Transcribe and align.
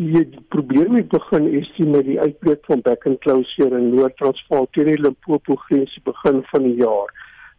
Die, 0.00 0.12
die 0.12 0.40
probleem 0.48 0.94
het 0.94 1.08
begin 1.12 1.46
is 1.52 1.66
die 1.76 1.84
met 1.84 2.06
die 2.06 2.20
uitbreek 2.20 2.62
van 2.64 2.80
back 2.80 3.02
and 3.06 3.18
closure 3.20 3.76
in 3.76 3.90
Noord-Transvaal 3.92 4.68
teen 4.72 4.86
die 4.88 5.00
Limpopo 5.00 5.58
grens 5.66 5.98
begin 6.06 6.38
van 6.48 6.62
die 6.64 6.78
jaar. 6.78 7.10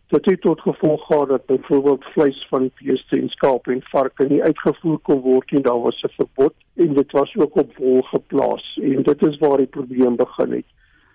Dit 0.09 0.25
het 0.25 0.41
tot 0.41 0.63
gevolg 0.65 1.05
gehad 1.05 1.29
dat 1.29 1.45
byvoorbeeld 1.45 2.07
vleis 2.15 2.39
van 2.49 2.71
beeste 2.79 3.19
en 3.19 3.29
skape 3.29 3.71
en 3.71 3.83
varke 3.91 4.25
nie 4.25 4.41
uitgevoer 4.41 4.97
kon 5.09 5.21
word 5.21 5.53
nie. 5.53 5.61
Daar 5.61 5.83
was 5.85 6.01
'n 6.01 6.15
verbod 6.17 6.53
en 6.81 6.93
dit 6.93 7.11
was 7.11 7.35
ook 7.35 7.55
op 7.55 7.77
wol 7.77 8.01
geplaas 8.01 8.79
en 8.81 9.03
dit 9.03 9.25
is 9.27 9.37
waar 9.37 9.57
die 9.57 9.73
probleem 9.77 10.15
begin 10.15 10.51
het. 10.51 10.69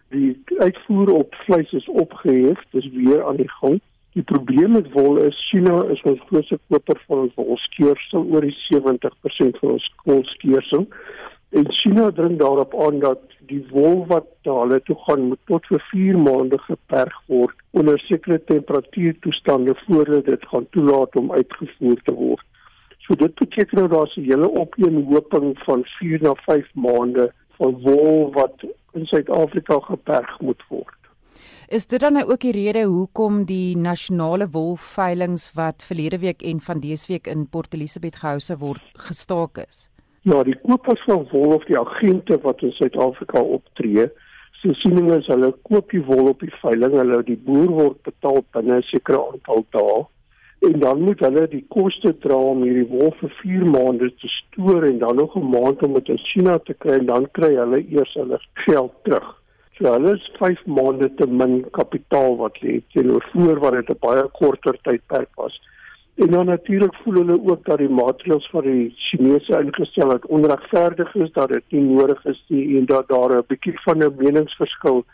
Die 0.08 0.42
uitvoer 0.58 1.10
op 1.10 1.34
vleis 1.34 1.72
is 1.72 1.88
opgehef, 1.88 2.62
dis 2.70 2.88
weer 2.90 3.24
aan 3.24 3.36
die 3.36 3.50
gang. 3.50 3.80
Die 4.16 4.24
probleem 4.24 4.72
met 4.72 4.86
wol 4.94 5.18
is 5.20 5.36
China 5.50 5.82
is 5.92 6.00
ons 6.08 6.20
grootste 6.28 6.56
koper 6.72 6.96
van 7.04 7.18
ons 7.26 7.34
wolskeersel 7.36 8.22
oor 8.32 8.46
die 8.46 8.54
70% 8.62 9.58
van 9.60 9.74
ons 9.74 9.88
wolskeersel. 10.08 10.86
En 11.60 11.68
China 11.82 12.06
dring 12.16 12.38
daarop 12.40 12.72
aan 12.86 13.02
dat 13.02 13.36
die 13.50 13.60
wol 13.74 14.06
wat 14.08 14.30
na 14.48 14.54
hulle 14.62 14.80
toe 14.88 14.96
gaan 15.02 15.26
moet 15.28 15.42
tot 15.52 15.68
vir 15.68 15.84
4 15.90 16.16
maande 16.24 16.62
geperg 16.64 17.20
word 17.34 17.60
onder 17.76 18.00
sekere 18.06 18.40
temperatuurtoestande 18.48 19.76
voordat 19.84 20.32
dit 20.32 20.48
gaan 20.54 20.66
toelaat 20.72 21.20
om 21.20 21.32
uitgevoer 21.36 22.00
te 22.08 22.16
word. 22.16 22.46
So 23.04 23.20
dit 23.20 23.36
beteken 23.44 23.82
nou 23.82 23.88
daar's 23.98 24.16
'n 24.16 24.28
hele 24.32 24.48
opeenhoping 24.64 25.58
van 25.68 25.84
4 26.00 26.22
na 26.22 26.34
5 26.48 26.72
maande 26.74 27.32
van 27.60 27.80
wol 27.84 28.32
wat 28.32 28.64
in 28.92 29.06
Suid-Afrika 29.06 29.80
geperg 29.80 30.40
moet 30.40 30.62
word. 30.68 30.95
Is 31.68 31.86
dit 31.86 31.98
dan 32.00 32.12
nou 32.12 32.28
ook 32.30 32.40
die 32.40 32.52
rede 32.54 32.84
hoekom 32.86 33.40
die 33.44 33.76
nasionale 33.76 34.46
wolveilings 34.54 35.48
wat 35.58 35.82
verlede 35.82 36.18
week 36.22 36.42
en 36.46 36.60
van 36.62 36.78
dese 36.80 37.08
week 37.12 37.26
in 37.26 37.48
Port 37.50 37.72
Elizabeth 37.74 38.16
gehou 38.20 38.38
se 38.40 38.54
word 38.56 38.82
gestaak 39.08 39.58
is? 39.58 39.88
Ja, 40.22 40.44
die 40.46 40.54
kopers 40.62 41.02
van 41.08 41.24
wol 41.32 41.56
of 41.56 41.64
die 41.66 41.78
agente 41.78 42.38
wat 42.44 42.62
in 42.62 42.70
Suid-Afrika 42.76 43.42
optree, 43.42 44.04
se 44.62 44.74
siening 44.78 45.10
is 45.16 45.26
hulle 45.26 45.50
koop 45.66 45.90
die 45.90 46.04
wol 46.06 46.30
op 46.30 46.44
die 46.44 46.52
veiling, 46.60 46.94
hulle 47.00 47.18
die 47.26 47.38
boer 47.48 47.72
word 47.80 47.98
betaal 48.06 48.44
binne 48.54 48.78
'n 48.78 48.86
sekere 48.86 49.24
aantal 49.32 49.66
dae 49.74 50.04
en 50.70 50.78
dan 50.80 51.02
moet 51.02 51.20
hulle 51.20 51.48
die 51.48 51.64
koste 51.68 52.12
dra 52.22 52.36
om 52.52 52.62
hierdie 52.62 52.86
wol 52.94 53.10
vir 53.18 53.32
4 53.40 53.66
maande 53.74 54.12
te 54.22 54.30
stoor 54.36 54.86
en 54.86 55.02
dan 55.02 55.16
nog 55.16 55.34
'n 55.34 55.50
maand 55.50 55.82
om 55.82 55.98
dit 55.98 56.14
in 56.14 56.22
China 56.30 56.58
te 56.58 56.74
kry 56.74 56.98
en 56.98 57.06
dan 57.06 57.28
kry 57.32 57.56
hulle 57.56 57.82
eers 57.90 58.14
hulle 58.14 58.38
geld 58.54 58.94
terug. 59.02 59.34
So 59.78 59.92
hulle 59.92 60.14
is 60.16 60.26
5 60.38 60.60
maande 60.66 61.08
te 61.16 61.26
min 61.26 61.58
kapitaal 61.78 62.36
wat 62.36 62.60
lê 62.64 62.78
teenoor 62.94 63.24
voor 63.32 63.58
wat 63.64 63.74
dit 63.78 63.90
'n 63.94 63.98
baie 64.04 64.22
korter 64.38 64.78
tydperk 64.82 65.28
was. 65.34 65.60
En 66.16 66.30
dan 66.30 66.46
natuurlik 66.46 66.94
voel 67.02 67.14
hulle 67.14 67.40
ook 67.50 67.64
dat 67.64 67.78
die 67.78 67.88
maatreëls 67.88 68.48
van 68.50 68.64
die 68.64 68.94
Chinese 68.96 69.58
ingestel 69.60 70.10
het 70.10 70.26
onregverdig 70.26 71.14
is 71.14 71.32
dat 71.32 71.48
dit 71.48 71.64
nie 71.68 71.82
nodig 71.82 72.24
is 72.24 72.44
nie 72.48 72.78
en 72.78 72.86
dat 72.86 73.08
daar 73.08 73.36
'n 73.36 73.44
bietjie 73.48 73.80
van 73.84 74.02
'n 74.02 74.14
meningsverskil 74.16 75.04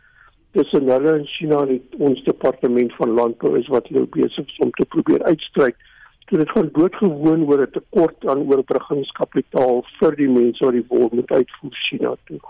tussen 0.53 0.89
hulle 0.89 1.13
en 1.13 1.27
China 1.27 1.67
en 1.67 1.83
ons 1.99 2.25
departement 2.25 2.95
van 2.95 3.11
landbou 3.11 3.59
is 3.59 3.67
wat 3.67 3.89
hulle 3.89 4.07
besig 4.07 4.47
is 4.47 4.59
om 4.59 4.71
te 4.71 4.85
probeer 4.85 5.23
uitstryk. 5.23 5.77
So 6.29 6.37
dit 6.37 6.51
gaan 6.51 6.69
doodgewoon 6.73 7.47
oor 7.49 7.63
'n 7.63 7.71
tekort 7.71 8.27
aan 8.27 8.47
oorbruggingskapitaal 8.47 9.85
vir 9.99 10.17
die 10.17 10.29
mense 10.29 10.65
wat 10.65 10.75
die 10.75 10.89
wol 10.89 11.09
moet 11.13 11.31
uitvoer 11.31 11.75
China 11.89 12.17
toe. 12.25 12.41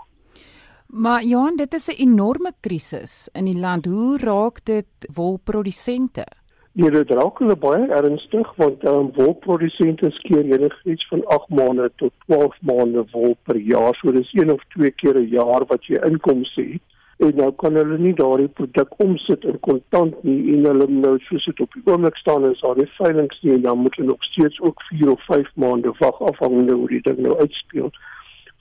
Maar 0.93 1.23
Johan, 1.23 1.55
dit 1.55 1.73
is 1.73 1.87
'n 1.87 2.01
enorme 2.01 2.51
krisis 2.59 3.29
in 3.31 3.45
die 3.45 3.59
land. 3.59 3.85
Hoe 3.85 4.17
raak 4.17 4.65
dit 4.65 4.85
wolprodusente? 5.13 6.25
Nee, 6.71 6.89
dit 6.89 7.09
raak 7.09 7.39
hulle 7.39 7.55
baie 7.55 7.87
ernstig 7.87 8.53
want 8.55 8.83
um, 8.83 9.09
wolprodusente 9.15 10.11
skeer 10.11 10.45
enigiets 10.45 11.07
van 11.07 11.25
8 11.25 11.49
maande 11.49 11.91
tot 11.95 12.11
12 12.25 12.57
maande 12.61 13.05
wol 13.11 13.35
per 13.43 13.57
jaar. 13.57 13.95
So 13.95 14.11
dis 14.11 14.33
een 14.33 14.51
of 14.51 14.61
twee 14.67 14.91
keer 14.91 15.17
'n 15.17 15.27
jaar 15.27 15.65
wat 15.65 15.85
jy 15.85 15.97
inkomste 16.05 16.61
het. 16.61 16.81
En 17.17 17.35
nou 17.35 17.51
kan 17.51 17.73
hulle 17.73 17.97
nie 17.97 18.13
daardie 18.13 18.47
produk 18.47 18.93
omsit 18.97 19.43
in 19.43 19.59
kontant 19.59 20.23
nie 20.23 20.53
en 20.53 20.65
hulle 20.65 20.87
nou 20.87 21.19
soos 21.19 21.45
dit 21.45 21.59
op 21.59 21.73
die 21.73 21.85
oomblik 21.85 22.15
staan 22.15 22.51
is 22.51 22.59
daar 22.59 22.77
nie 22.77 22.89
veilinge 22.97 23.37
nie 23.41 23.53
en 23.53 23.61
dan 23.61 23.77
moet 23.77 23.95
hulle 23.95 24.07
nog 24.07 24.23
steeds 24.23 24.61
ook 24.61 24.81
4 24.81 25.11
of 25.11 25.25
5 25.25 25.51
maande 25.55 25.93
wag 25.99 26.21
afhangende 26.21 26.73
hoe 26.73 26.87
die 26.87 27.01
ding 27.01 27.17
nou 27.17 27.39
uitspeel 27.39 27.91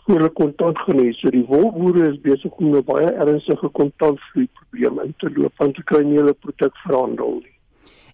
voor 0.04 0.22
'n 0.22 0.32
kontantvloei. 0.32 1.12
So 1.12 1.30
die 1.30 1.44
wolboere 1.46 2.12
is 2.12 2.20
besig 2.20 2.52
om 2.52 2.76
'n 2.76 2.84
baie 2.84 3.10
ernstige 3.10 3.68
kontantvloei 3.68 4.48
probleem 4.52 5.00
in 5.00 5.14
te 5.16 5.30
loop 5.34 5.52
want 5.56 5.76
hulle 5.76 5.84
kry 5.84 6.02
nie 6.04 6.18
hulle 6.18 6.32
produk 6.32 6.76
verhandel 6.76 7.34
nie. 7.42 7.56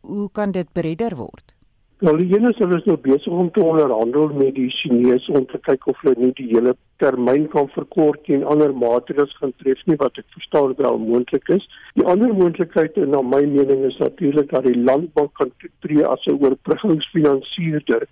Hoe 0.00 0.28
kan 0.32 0.50
dit 0.50 0.72
beredder 0.72 1.16
word? 1.16 1.54
Wel, 1.98 2.16
die 2.16 2.36
ene 2.36 2.52
is 2.52 2.58
hulle 2.62 2.76
is 2.78 2.84
nou 2.86 2.96
besig 2.96 3.32
om 3.34 3.50
te 3.50 3.62
onderhandel 3.62 4.28
met 4.28 4.54
die 4.54 4.68
Chinese 4.70 5.32
om 5.32 5.46
te 5.50 5.58
kyk 5.66 5.86
of 5.90 5.98
hulle 6.04 6.14
nie 6.20 6.32
die 6.38 6.46
hele 6.52 6.76
termyn 7.02 7.48
kan 7.54 7.66
verkort 7.74 8.28
en 8.30 8.44
ander 8.52 8.74
maatreëls 8.82 9.34
gaan 9.40 9.54
tref 9.62 9.82
nie 9.90 9.96
wat 9.98 10.20
ek 10.22 10.28
verstaan 10.36 10.76
wel 10.78 10.98
moontlik 10.98 11.50
is. 11.56 11.66
Die 11.98 12.06
ander 12.06 12.30
moontlikheid 12.34 13.00
en 13.02 13.10
na 13.10 13.22
my 13.22 13.42
mening 13.46 13.82
is 13.90 13.98
natuurlik 13.98 14.50
dat 14.54 14.68
die 14.68 14.78
landbank 14.78 15.34
kan 15.40 15.50
tree 15.82 16.06
as 16.06 16.26
'n 16.26 16.38
oorbruggingsfinansiërder 16.38 18.06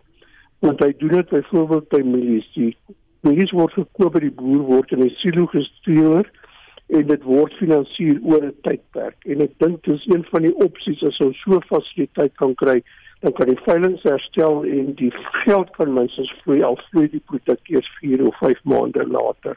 want 0.67 0.81
hy 0.81 0.93
doen 0.99 1.15
dit 1.21 1.29
byvoorbeeld 1.29 1.89
by 1.89 2.03
mielies. 2.03 2.51
Die 2.55 2.77
milies 3.27 3.55
word 3.59 3.75
gekoop 3.75 4.15
by 4.17 4.23
die 4.27 4.35
boer 4.41 4.63
word 4.73 4.93
in 4.95 5.03
'n 5.05 5.15
silo 5.21 5.47
gestuur 5.53 6.29
en 6.97 7.07
dit 7.07 7.23
word 7.27 7.55
finansier 7.59 8.21
oor 8.23 8.45
'n 8.47 8.55
tydperk 8.63 9.27
en 9.27 9.43
ek 9.47 9.59
dink 9.59 9.83
dis 9.85 10.07
een 10.07 10.25
van 10.31 10.43
die 10.47 10.55
opsies 10.67 11.03
as 11.03 11.21
ons 11.21 11.43
so 11.43 11.61
fasiliteit 11.71 12.35
kan 12.43 12.55
kry 12.55 12.83
dan 13.21 13.33
kan 13.33 13.49
die 13.49 13.63
veiling 13.65 13.97
herstel 14.03 14.65
en 14.65 14.95
die 14.95 15.13
geld 15.45 15.71
kan 15.77 15.95
minstens 15.95 16.33
vloei 16.43 16.63
al 16.63 16.79
vloei 16.91 17.09
die 17.11 17.23
produk 17.31 17.73
eers 17.73 17.89
4 18.01 18.27
of 18.27 18.39
5 18.39 18.61
maande 18.65 19.07
later. 19.09 19.57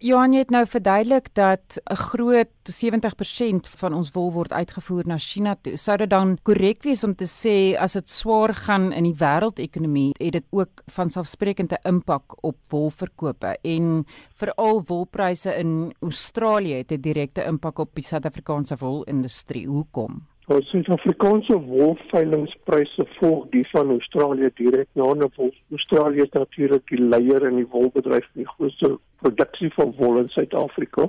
Johan 0.00 0.32
het 0.32 0.48
nou 0.48 0.62
verduidelik 0.64 1.26
dat 1.36 1.76
'n 1.90 1.94
groot 1.94 2.48
70% 2.64 3.68
van 3.68 3.92
ons 3.94 4.10
wol 4.10 4.32
word 4.32 4.52
uitgevoer 4.52 5.06
na 5.06 5.18
China 5.18 5.56
toe. 5.62 5.76
Sou 5.76 5.96
dit 5.96 6.10
dan 6.10 6.38
korrek 6.42 6.82
wees 6.82 7.04
om 7.04 7.14
te 7.14 7.26
sê 7.26 7.76
as 7.78 7.92
dit 7.92 8.08
swaar 8.08 8.54
gaan 8.54 8.92
in 8.92 9.04
die 9.04 9.14
wêreldekonomie, 9.14 10.14
het 10.18 10.32
dit 10.32 10.44
ook 10.50 10.82
van 10.86 11.10
selfsprekende 11.10 11.78
impak 11.82 12.44
op 12.44 12.56
wolverkope 12.68 13.58
en 13.62 14.06
veral 14.34 14.82
wolpryse 14.86 15.54
in 15.58 15.94
Australië 16.00 16.74
het 16.74 16.92
'n 16.92 17.00
direkte 17.00 17.44
impak 17.44 17.78
op 17.78 17.94
die 17.94 18.04
Suid-Afrikaanse 18.04 18.76
wolindustrie. 18.76 19.66
Hoekom? 19.66 20.26
Ons 20.50 20.66
Suid-Afrikaanse 20.72 21.54
wolveilingspryse 21.62 23.04
volg 23.20 23.44
die 23.52 23.62
van 23.70 23.92
Australië 23.94 24.48
direk. 24.58 24.88
Nou, 24.98 25.12
nou 25.14 25.50
Australië 25.70 26.24
is 26.24 26.32
natuurlik 26.34 26.88
die 26.90 26.98
leier 26.98 27.46
in 27.46 27.60
die 27.60 27.68
wolbedryf, 27.70 28.26
die 28.34 28.48
grootste 28.48 28.96
produksie 29.22 29.70
van 29.76 29.92
wol 30.00 30.18
in 30.18 30.32
Suid-Afrika. 30.34 31.06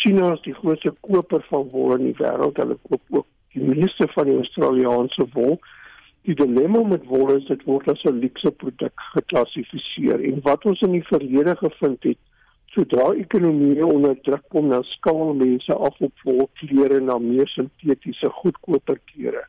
China 0.00 0.32
is 0.32 0.40
die 0.46 0.56
grootste 0.56 0.94
koper 1.04 1.44
van 1.50 1.68
wol 1.74 1.92
in 1.98 2.06
die 2.06 2.16
wêreld. 2.22 2.56
Hulle 2.56 2.78
koop 2.88 3.18
ook 3.18 3.28
die 3.52 3.68
meeste 3.68 4.08
van 4.14 4.32
die 4.32 4.38
Australiese 4.40 5.28
wol. 5.36 5.58
Die 6.24 6.38
dilemma 6.40 6.86
met 6.94 7.04
wol 7.10 7.34
is 7.36 7.44
dit 7.52 7.68
word 7.68 7.92
as 7.92 8.04
'n 8.08 8.16
luukse 8.24 8.50
produk 8.64 9.08
geklassifiseer 9.12 10.24
en 10.24 10.40
wat 10.48 10.64
ons 10.64 10.80
in 10.80 10.96
die 10.96 11.08
verlede 11.12 11.56
gevind 11.60 12.00
het 12.08 12.18
sodra 12.74 13.12
ekonomie 13.14 13.86
onder 13.86 14.16
druk 14.26 14.44
kom 14.52 14.68
na 14.68 14.82
skaal 14.82 15.34
mense 15.38 15.74
af 15.74 16.00
op 16.00 16.12
volklere 16.26 17.00
na 17.00 17.18
meer 17.22 17.48
sintetiese 17.48 18.30
goedkoper 18.42 19.00
klere. 19.12 19.44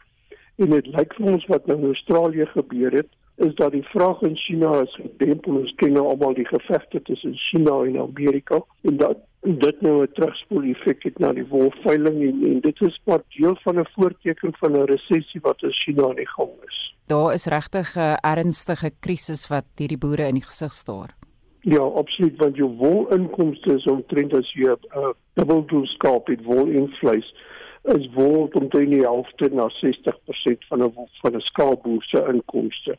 En 0.61 0.71
dit 0.71 0.87
lyk 0.95 1.13
vir 1.17 1.31
ons 1.33 1.45
wat 1.51 1.65
nou 1.67 1.79
in 1.81 1.91
Australië 1.91 2.45
gebeur 2.53 2.93
het, 3.01 3.09
is 3.43 3.55
dat 3.59 3.73
die 3.75 3.83
vraag 3.91 4.21
in 4.21 4.37
China 4.39 4.71
is 4.81 4.93
gedempel. 4.95 5.57
Ons 5.59 5.73
ken 5.81 5.95
nou 5.97 6.05
almal 6.07 6.37
die 6.37 6.47
gevegte 6.47 7.01
tussen 7.09 7.35
China 7.49 7.81
en 7.83 7.97
Amerika 7.99 8.61
en 8.87 8.97
dat 9.01 9.25
dit 9.45 9.81
nou 9.81 10.01
'n 10.03 10.13
terugspoel 10.13 10.63
effek 10.71 11.03
het 11.03 11.19
na 11.19 11.33
die 11.33 11.47
wolveiling 11.47 12.21
en, 12.29 12.43
en 12.51 12.59
dit 12.59 12.81
is 12.81 13.01
maar 13.05 13.21
deel 13.37 13.57
van 13.63 13.79
'n 13.79 13.87
voorteken 13.95 14.53
van 14.59 14.71
'n 14.71 14.85
resessie 14.85 15.41
wat 15.41 15.63
in 15.63 15.71
China 15.71 16.03
aan 16.09 16.15
die 16.15 16.29
gang 16.29 16.51
is. 16.67 16.95
Daar 17.07 17.33
is 17.33 17.45
regtig 17.45 17.95
'n 17.95 18.17
ernstige 18.21 18.91
krisis 18.99 19.47
wat 19.47 19.65
hierdie 19.75 19.97
boere 19.97 20.27
in 20.27 20.33
die 20.33 20.47
gesig 20.49 20.73
staar. 20.73 21.24
Ja, 21.67 21.81
absoluut 21.81 22.37
want 22.37 22.55
jou 22.55 22.69
wolinkomste 22.77 23.73
is 23.73 23.85
omtrent 23.89 24.33
as 24.37 24.51
jy 24.53 24.69
'n 24.69 24.99
uh, 25.01 25.13
dubbeldoel 25.33 25.85
skaap 25.85 26.27
het 26.29 26.43
wol 26.45 26.67
en 26.69 26.91
vleis 26.99 27.29
is 27.93 28.05
wol 28.13 28.45
omtrent 28.53 28.91
die 28.91 29.01
helfte 29.01 29.49
na 29.49 29.65
60% 29.77 30.67
van 30.69 30.83
'n 30.83 30.93
van 31.21 31.35
'n 31.35 31.41
skaapboer 31.49 32.03
se 32.03 32.21
inkomste. 32.33 32.97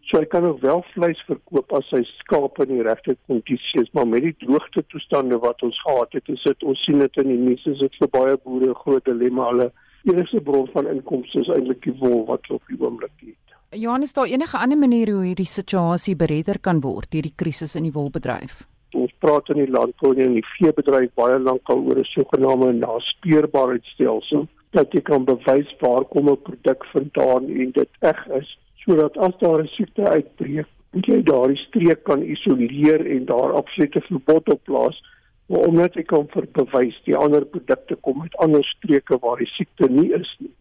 So 0.00 0.18
hy 0.18 0.24
kan 0.24 0.42
nog 0.42 0.60
wel 0.60 0.84
vleis 0.92 1.20
verkoop 1.26 1.72
as 1.72 1.88
sy 1.88 2.02
skaap 2.02 2.58
in 2.62 2.74
die 2.76 2.82
regte 2.82 3.16
kondisies 3.26 3.82
is, 3.82 3.90
maar 3.92 4.08
met 4.08 4.22
die 4.22 4.36
droogte 4.38 4.84
toestande 4.86 5.38
wat 5.38 5.62
ons 5.62 5.80
gehad 5.80 6.12
het, 6.12 6.28
is 6.28 6.42
dit 6.42 6.62
ons 6.62 6.84
sien 6.84 6.98
dit 6.98 7.16
in 7.16 7.28
die 7.28 7.42
nuus, 7.48 7.66
is 7.66 7.78
dit 7.78 7.96
vir 7.96 8.08
baie 8.08 8.36
boere 8.44 8.70
'n 8.70 8.82
groot 8.84 9.04
dilemma. 9.04 9.48
Hulle 9.50 9.72
enigste 10.04 10.40
bron 10.40 10.68
van 10.72 10.86
inkomste 10.86 11.40
is 11.40 11.48
eintlik 11.48 11.82
die 11.82 11.98
wol 11.98 12.24
wat 12.26 12.50
op 12.50 12.62
die 12.68 12.80
oomblik 12.80 13.18
het. 13.26 13.43
Johannes, 13.74 14.12
daar 14.12 14.26
enige 14.26 14.58
ander 14.58 14.78
manier 14.78 15.10
hoe 15.10 15.24
hierdie 15.24 15.48
situasie 15.50 16.16
beredder 16.16 16.58
kan 16.60 16.80
word, 16.80 17.10
hierdie 17.12 17.34
krisis 17.36 17.74
in 17.74 17.88
die 17.88 17.92
wolbedryf? 17.94 18.62
Ons 18.94 19.14
praat 19.18 19.48
in 19.50 19.58
die 19.64 19.70
landbou 19.70 20.12
en 20.14 20.20
in 20.22 20.36
die 20.38 20.46
veebedryf 20.54 21.10
baie 21.18 21.38
lank 21.42 21.72
al 21.74 21.82
oor 21.82 21.98
'n 21.98 22.10
sogenaamde 22.12 22.72
naspeurbaarheidstelsel 22.78 24.46
dat 24.70 24.92
jy 24.92 25.00
kan 25.00 25.24
bewys 25.24 25.70
waar 25.80 26.04
kom 26.04 26.30
'n 26.30 26.42
produk 26.42 26.84
vandaan 26.92 27.50
en 27.50 27.70
dit 27.72 27.90
eg 28.00 28.26
is 28.38 28.58
sodat 28.84 29.16
as 29.16 29.34
daar 29.38 29.62
'n 29.62 29.74
siekte 29.76 30.08
uitbreek 30.08 30.66
jy 31.02 31.22
daardie 31.22 31.58
streek 31.66 32.04
kan 32.04 32.22
isoleer 32.22 33.06
en 33.06 33.24
daar 33.24 33.52
absolute 33.52 34.00
verbod 34.00 34.48
op 34.48 34.64
plaas 34.64 35.02
maar 35.48 35.66
omdat 35.68 35.94
jy 35.94 36.02
kan 36.02 36.28
verbewys 36.28 37.00
die 37.04 37.16
ander 37.16 37.44
produkte 37.44 37.94
kom 37.94 38.22
uit 38.22 38.36
ander 38.36 38.64
streke 38.64 39.18
waar 39.18 39.38
die 39.38 39.54
siekte 39.56 39.88
nie 39.90 40.12
is 40.12 40.36
nie 40.38 40.54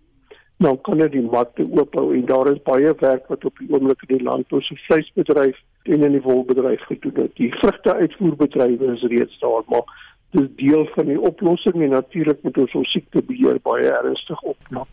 dan 0.64 0.80
kan 0.82 0.98
dit 1.04 1.12
die 1.12 1.26
markte 1.36 1.66
oophou 1.70 2.08
en 2.16 2.26
daar 2.32 2.50
is 2.52 2.62
baie 2.70 2.94
werk 3.00 3.28
wat 3.32 3.46
op 3.46 3.60
die 3.60 3.70
oomblik 3.74 4.02
in 4.08 4.18
die 4.18 4.26
land 4.30 4.56
ons 4.56 4.72
vleisbedryf 4.88 5.60
en 5.84 6.08
in 6.08 6.18
die 6.18 6.24
wolbedryf 6.24 6.88
gedoen 6.90 7.22
het. 7.26 7.36
Die 7.40 7.52
vrugte 7.60 7.96
uitvoerbedrywe 7.96 8.94
is 8.96 9.06
reeds 9.14 9.40
daar 9.44 9.68
maar 9.68 9.88
dis 10.34 10.50
deel 10.56 10.88
van 10.96 11.12
die 11.12 11.22
oplossing 11.22 11.82
en 11.82 11.96
natuurlik 12.00 12.42
moet 12.44 12.58
ons 12.58 12.76
ons 12.82 12.92
siektebeheer 12.98 13.60
baie 13.70 13.92
ernstig 14.02 14.42
opknap 14.42 14.88